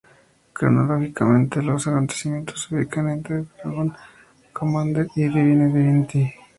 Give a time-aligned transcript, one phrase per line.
[0.53, 3.93] Cronológicamente los acontecimientos se ubican entre "Dragon
[4.51, 6.33] Commander" y "Divine Divinity".